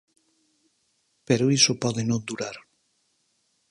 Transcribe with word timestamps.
Pero 1.27 1.51
iso 1.57 1.79
pode 1.83 2.01
non 2.09 2.21
durar. 2.29 2.57